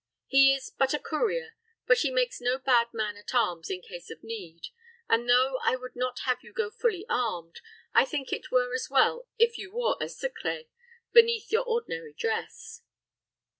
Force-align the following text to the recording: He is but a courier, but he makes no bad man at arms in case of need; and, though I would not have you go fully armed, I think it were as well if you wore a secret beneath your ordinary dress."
He 0.25 0.51
is 0.51 0.71
but 0.71 0.95
a 0.95 0.99
courier, 0.99 1.53
but 1.85 1.99
he 1.99 2.09
makes 2.09 2.41
no 2.41 2.57
bad 2.57 2.87
man 2.91 3.17
at 3.17 3.35
arms 3.35 3.69
in 3.69 3.83
case 3.83 4.09
of 4.09 4.23
need; 4.23 4.69
and, 5.07 5.29
though 5.29 5.59
I 5.63 5.75
would 5.75 5.95
not 5.95 6.21
have 6.21 6.39
you 6.41 6.53
go 6.53 6.71
fully 6.71 7.05
armed, 7.07 7.61
I 7.93 8.05
think 8.05 8.33
it 8.33 8.49
were 8.49 8.73
as 8.73 8.89
well 8.89 9.27
if 9.37 9.59
you 9.59 9.69
wore 9.71 9.97
a 10.01 10.09
secret 10.09 10.71
beneath 11.13 11.51
your 11.51 11.65
ordinary 11.65 12.13
dress." 12.13 12.81